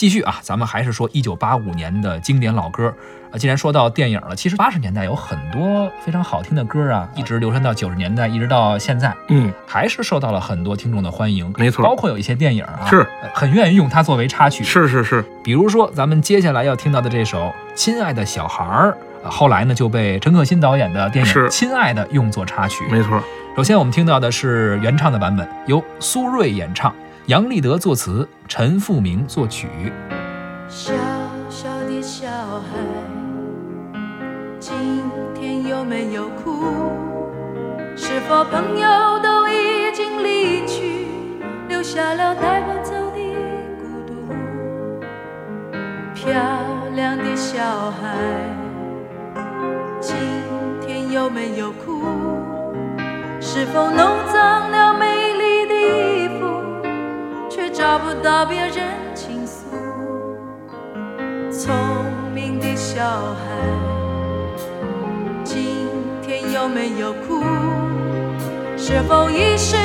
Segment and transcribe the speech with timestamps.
[0.00, 2.90] 继续啊，咱们还是说一九八五年的经典老歌
[3.30, 3.36] 啊。
[3.36, 11.52] 既然说到电影了，其实八十年代有很多非常好听的歌啊，一直流传到九十年代，一直到现在，嗯，还是受到了很多听众的欢迎。
[11.58, 14.64] 没错包括有一些电影啊，是很愿意用它作为插曲。
[14.64, 17.38] 是是是，比如说咱们接下来要听到的这首
[17.74, 18.88] 《亲爱的小孩儿》，
[19.22, 22.86] 呃后来呢就被陈可辛导演的电影《亲爱的》用作插曲。
[22.90, 23.22] 没错。
[23.54, 26.90] 首先我们听到的是原唱的版本，由苏芮演唱，
[27.30, 29.68] 杨立德作词，陈复明作曲。
[30.68, 30.92] 小
[31.48, 32.76] 小的小孩，
[34.58, 34.74] 今
[35.32, 36.90] 天有没有哭？
[37.94, 41.06] 是否朋友都已经离去，
[41.68, 43.22] 留下了带不走的
[43.78, 44.12] 孤独？
[46.12, 46.32] 漂
[46.96, 48.18] 亮的小孩，
[50.00, 50.16] 今
[50.80, 52.02] 天有没有哭？
[53.40, 55.06] 是否弄脏了美，
[57.80, 59.64] 找不到别人倾诉？
[61.50, 61.74] 聪
[62.34, 63.40] 明的小孩，
[65.42, 65.88] 今
[66.20, 67.42] 天有没有哭？
[68.76, 69.76] 是否遗失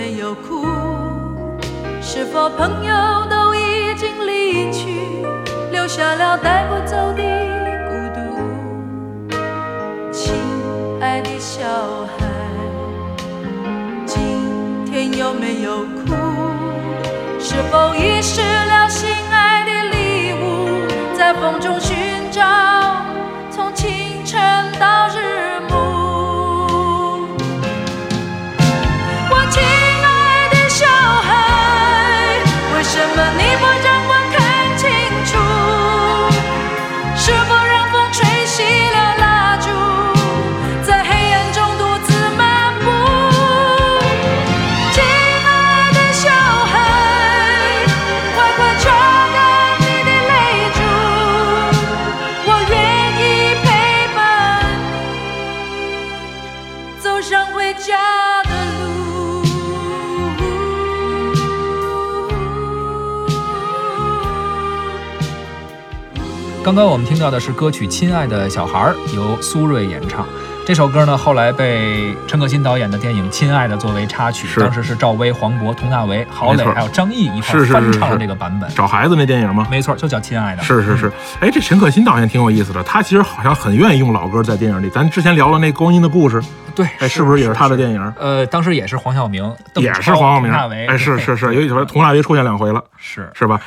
[0.00, 0.66] 没有哭？
[2.00, 2.94] 是否朋友
[3.28, 5.26] 都已经离去，
[5.70, 7.22] 留下了带不走的
[7.86, 8.18] 孤独？
[10.10, 10.32] 亲
[11.02, 11.60] 爱的小
[12.16, 12.24] 孩，
[14.06, 14.16] 今
[14.86, 16.14] 天有没有哭？
[17.38, 21.94] 是否遗失了心爱的礼物，在风中寻
[22.32, 22.40] 找，
[33.14, 34.38] 么你不让我看
[34.76, 34.88] 清
[35.26, 35.30] 楚？
[37.16, 38.56] 是否让风吹熄
[38.92, 39.68] 了蜡烛，
[40.82, 42.40] 在黑暗中独自漫
[42.80, 42.86] 步？
[44.92, 45.48] 亲爱
[45.92, 46.72] 的小孩，
[48.34, 48.82] 快快抽
[49.34, 49.38] 干
[49.80, 50.32] 你的泪
[50.74, 50.78] 珠，
[52.46, 52.72] 我愿
[53.20, 53.22] 意
[53.62, 53.66] 陪
[54.16, 54.18] 伴
[55.72, 55.78] 你
[57.00, 57.88] 走上回家
[58.44, 58.50] 的
[58.82, 58.89] 路。
[66.62, 70.26] 刚刚我们听到的是歌曲《亲爱的小孩儿》，由苏芮演唱。
[70.66, 78.68] 这首歌呢，后来被陈可辛导演的电影《亲爱的》作为插曲，当时是赵薇、黄渤、佟大为、郝蕾还有张译一块是是是儿翻唱了是这个版本。
[78.74, 79.66] 找孩子那电影吗？
[79.70, 80.62] 没错，就叫《亲爱的》。
[80.64, 81.10] 是是是，
[81.40, 84.90] 哎，这陈可辛导演挺有意思的，他其实好像很愿意用老歌在电影里。
[84.90, 86.42] 咱之前聊了那《光阴的故事》，
[86.74, 88.14] 对，哎，是不是也是他的电影？
[88.18, 93.58] 呃，当时也是黄晓明，也是黄晓明，佟大为，哎，是是是，有几回佟大为出现两回了，是是吧？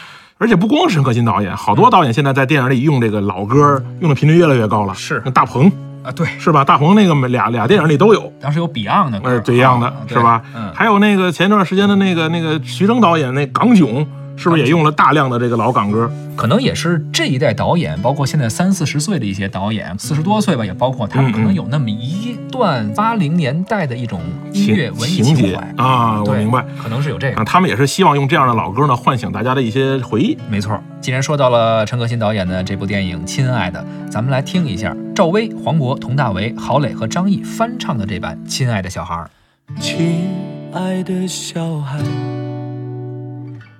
[0.43, 4.93] 而且不光是陈可辛导演，好多导演现在在电影里用这个老歌用的频率越来越高了。
[4.93, 5.71] 是那大鹏
[6.03, 6.65] 啊，对，是吧？
[6.65, 10.43] 大鹏那个俩俩电影里都有，当时有 Beyond 的歌，呃，这样的啊是吧？
[10.53, 14.05] 嗯，还有那个前段时间的那个那个徐峥导演那港囧，
[14.35, 16.11] 是不是也用了大量的这个老港歌？
[16.35, 24.19] 可能也是这一代导演，包括现在三四十岁的一些导演，四十多岁吧，也包括他们，可能有那么一段八零年代的一种
[24.51, 26.65] 音乐文艺情节怀啊，我明白。
[26.81, 27.45] 可能是有这啊，个。
[27.45, 30.35] 他们也是希望用这样的老歌呢，唤醒大家的一些回忆。
[30.49, 39.15] 没错，既然说到了陈可辛导演的这部电影《亲爱的》，咱们来听一下赵薇、黄渤、佟大为、郝蕾和张译翻唱的这版《亲爱的小孩》。
[39.79, 40.27] 亲
[40.73, 41.99] 爱的小孩，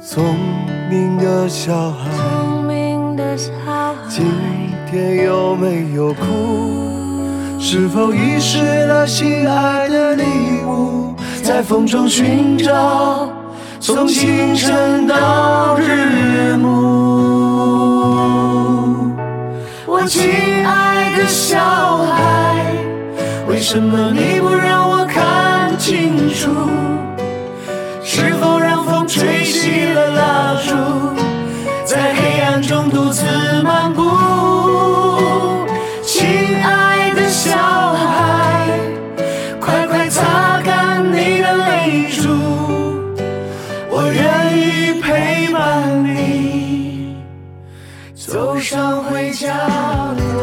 [0.00, 0.36] 聪
[0.88, 3.50] 明的小孩，聪明的小
[4.08, 4.24] 今，
[4.88, 7.26] 天有没有哭？
[7.58, 10.22] 是否遗失了心爱的礼
[10.64, 11.16] 物？
[11.42, 13.28] 在风中寻找，
[13.80, 16.68] 从清晨到日暮。
[19.84, 20.30] 我亲
[20.64, 21.58] 爱的小
[21.98, 22.72] 孩，
[23.48, 26.50] 为什么你不让我看清楚？
[29.08, 30.74] 吹熄了蜡烛，
[31.82, 33.24] 在黑暗中独自
[33.62, 34.02] 漫步？
[36.04, 37.56] 亲爱的小
[37.94, 38.68] 孩，
[39.58, 42.28] 快快擦干你的泪珠，
[43.88, 47.16] 我愿意陪伴你
[48.14, 49.54] 走上回家
[50.18, 50.37] 路。